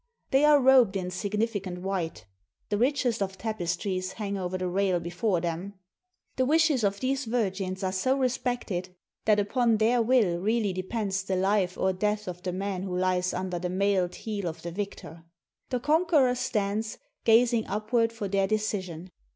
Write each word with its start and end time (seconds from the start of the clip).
They 0.31 0.45
are 0.45 0.59
robed 0.59 0.95
in 0.97 1.11
significant 1.11 1.83
white. 1.83 2.25
The 2.69 2.77
richest 2.79 3.21
of 3.21 3.37
tapestries 3.37 4.13
hang 4.13 4.35
over 4.35 4.57
the 4.57 4.67
rail 4.67 4.99
before 4.99 5.41
them. 5.41 5.75
The 6.37 6.45
wishes 6.47 6.83
of 6.83 6.99
these 7.01 7.25
virgins 7.25 7.83
are 7.83 7.91
so 7.91 8.17
respected, 8.17 8.95
that 9.25 9.39
upon 9.39 9.77
their 9.77 10.01
will 10.01 10.39
really 10.39 10.73
depends 10.73 11.21
the 11.21 11.35
hfe 11.35 11.79
or 11.79 11.93
death 11.93 12.27
of 12.27 12.41
the 12.41 12.51
man 12.51 12.81
who 12.81 12.97
lies 12.97 13.31
under 13.31 13.59
the 13.59 13.69
mailed 13.69 14.15
heel 14.15 14.47
of 14.47 14.63
the 14.63 14.71
victor. 14.71 15.23
The 15.69 15.79
conqueror 15.79 16.33
stands, 16.33 16.97
gazing 17.23 17.67
upward 17.67 18.11
for 18.11 18.27
their 18.27 18.47
decision. 18.47 19.11